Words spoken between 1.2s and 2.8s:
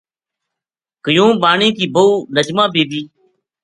بانی کی بہو نجمہ